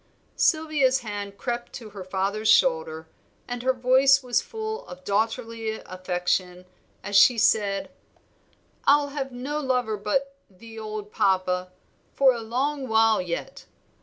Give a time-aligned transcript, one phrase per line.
[0.35, 3.07] Sylvia's hand crept to her father's shoulder,
[3.47, 6.65] and her voice was full of daughterly affection,
[7.03, 7.91] as she said
[8.85, 11.71] "I'll have no lover but 'the old Papa'
[12.15, 13.67] for a long while yet.